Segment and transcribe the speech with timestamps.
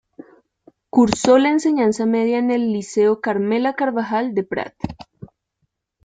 [0.89, 4.73] Cursó la enseñanza media en el Liceo Carmela Carvajal de Prat.